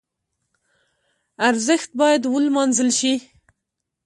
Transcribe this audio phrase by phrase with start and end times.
[1.49, 3.13] ارزښت باید ولمانځل شي.